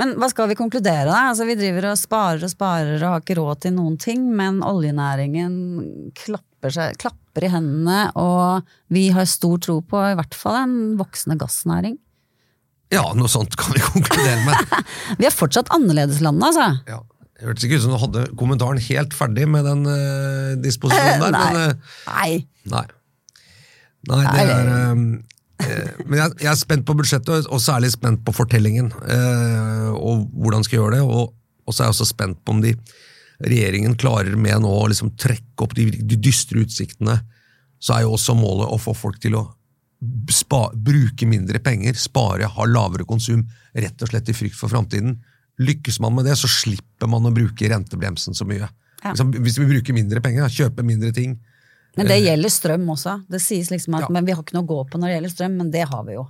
[0.01, 1.27] Men hva skal vi konkludere, da?
[1.29, 4.63] Altså, vi driver og sparer og sparer og har ikke råd til noen ting, men
[4.65, 5.53] oljenæringen
[6.17, 10.75] klapper, seg, klapper i hendene, og vi har stor tro på i hvert fall en
[10.97, 11.99] voksende gassnæring.
[12.93, 14.73] ja, noe sånt kan vi konkludere med.
[15.21, 16.67] Vi er fortsatt annerledeslandet, altså.
[16.89, 16.99] Ja.
[17.33, 21.33] Det hørtes ikke ut som du hadde kommentaren helt ferdig med den uh, disposisjonen der,
[21.33, 21.47] Nei.
[21.53, 22.35] men uh, Nei.
[22.71, 22.83] Nei.
[24.11, 25.03] Nei, det er eh,
[25.63, 28.91] eh, Men jeg, jeg er spent på budsjettet, og særlig spent på fortellingen.
[29.07, 31.03] eh, og hvordan skal jeg gjøre det.
[31.07, 32.75] Og, og så er jeg også spent på om de
[33.43, 37.17] regjeringen klarer med nå å liksom trekke opp de, de dystre utsiktene.
[37.83, 39.47] Så er jo også målet å få folk til å
[40.31, 45.17] spa, bruke mindre penger, spare, ha lavere konsum, rett og slett i frykt for framtiden.
[45.63, 48.67] Lykkes man med det, så slipper man å bruke rentebremsen så mye.
[49.03, 49.11] Ja.
[49.11, 51.37] Liksom, hvis vi bruker mindre penger, kjøper mindre ting,
[51.97, 53.17] Men det gjelder strøm også.
[53.29, 54.09] Det sies liksom at Ja.
[54.09, 56.03] men vi har ikke noe å gå på når det gjelder strøm, men det har
[56.07, 56.23] vi jo.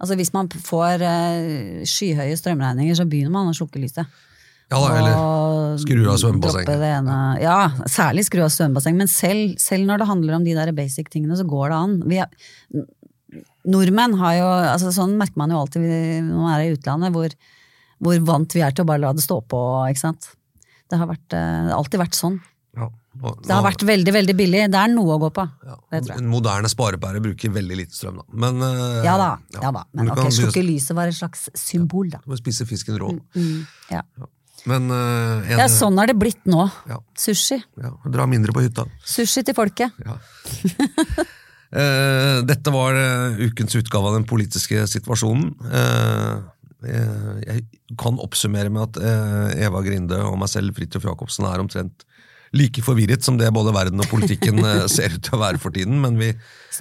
[0.00, 4.06] Altså Hvis man får eh, skyhøye strømregninger, så begynner man å slukke lyset.
[4.66, 7.42] Ja da, eller skru av svømmebassenget.
[7.44, 8.96] Ja, særlig skru av svømmebasseng.
[8.98, 11.94] Men selv, selv når det handler om de der basic tingene, så går det an.
[12.10, 12.26] Vi er,
[13.66, 15.86] nordmenn har jo altså Sånn merker man jo alltid
[16.26, 17.36] når man er i utlandet, hvor,
[18.02, 19.62] hvor vant vi er til å bare la det stå på.
[19.92, 20.32] ikke sant?
[20.90, 22.40] Det har, vært, eh, alltid vært sånn.
[22.76, 24.62] Ja, Det har vært veldig veldig billig.
[24.72, 25.44] Det er noe å gå på.
[25.66, 25.76] ja.
[26.16, 28.26] En moderne sparepære bruker veldig lite strøm, da.
[28.32, 29.30] Men, eh, Ja da.
[29.54, 29.84] ja da.
[29.92, 32.20] Men men ok, slukke lyset var et slags symbol, da.
[32.24, 33.12] Du må spise fisken rå.
[33.90, 34.02] Ja.
[34.66, 36.66] Men uh, en, ja, sånn har det blitt nå.
[36.90, 36.98] Ja.
[37.18, 37.60] Sushi.
[37.78, 38.86] ja, dra mindre på hytta.
[39.06, 39.94] Sushi til folket.
[40.02, 40.18] Ja.
[41.76, 45.52] uh, dette var uh, ukens utgave av den politiske situasjonen.
[45.70, 46.52] Uh,
[46.86, 47.64] jeg
[47.98, 52.04] kan oppsummere med at Eva Grinde og meg selv, Fridtjof Jacobsen, er omtrent
[52.52, 55.74] like forvirret som det både verden og politikken eh, ser ut til å være for
[55.74, 56.32] tiden, men vi,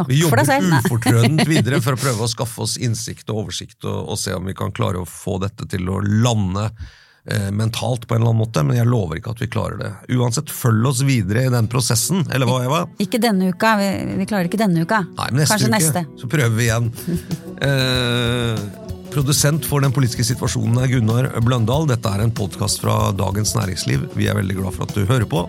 [0.09, 4.21] vi jobber ufortrødent videre for å prøve å skaffe oss innsikt og oversikt og, og
[4.21, 8.21] se om vi kan klare å få dette til å lande eh, mentalt på en
[8.21, 9.91] eller annen måte, men jeg lover ikke at vi klarer det.
[10.15, 12.81] Uansett, følg oss videre i den prosessen, eller hva, Eva?
[13.01, 13.75] Ikke denne uka.
[13.81, 15.05] Vi, vi klarer ikke denne uka.
[15.17, 16.07] Nei, men neste Kanskje uke neste.
[16.21, 16.91] så prøver vi igjen.
[17.69, 21.87] eh, produsent for den politiske situasjonen er Gunnar Bløndal.
[21.87, 24.09] Dette er en podkast fra Dagens Næringsliv.
[24.17, 25.45] Vi er veldig glad for at du hører på.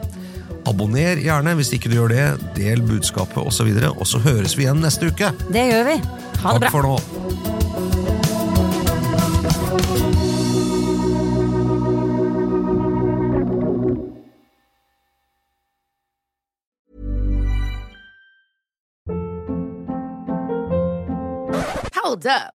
[0.67, 2.27] Abonner gjerne hvis ikke du gjør det.
[2.59, 3.47] Del budskapet osv.
[3.47, 3.91] Og, så videre.
[3.91, 5.33] og så høres vi igjen neste uke.
[5.51, 5.97] Det gjør vi.
[6.45, 6.71] Ha det Takk bra.
[6.71, 6.97] for nå.
[21.97, 22.56] Hold up.